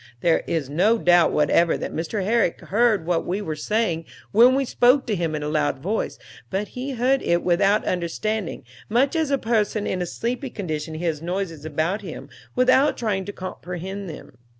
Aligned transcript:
There 0.21 0.43
is 0.47 0.67
no 0.67 0.97
doubt 0.97 1.31
whatever 1.31 1.77
that 1.77 1.93
Mr. 1.93 2.23
Herrick 2.25 2.59
heard 2.59 3.05
what 3.05 3.23
we 3.23 3.39
were 3.39 3.55
saying 3.55 4.05
when 4.31 4.55
we 4.55 4.65
spoke 4.65 5.05
to 5.05 5.15
him 5.15 5.35
in 5.35 5.43
a 5.43 5.47
loud 5.47 5.77
voice, 5.77 6.17
but 6.49 6.69
he 6.69 6.93
heard 6.93 7.21
it 7.21 7.43
without 7.43 7.85
understanding, 7.85 8.63
much 8.89 9.15
as 9.15 9.29
a 9.29 9.37
person 9.37 9.85
in 9.85 10.01
a 10.01 10.07
sleepy 10.07 10.49
condition 10.49 10.95
hears 10.95 11.21
noises 11.21 11.65
about 11.65 12.01
him 12.01 12.29
without 12.55 12.97
trying 12.97 13.25
to 13.25 13.31
comprehend 13.31 14.09
them. 14.09 14.39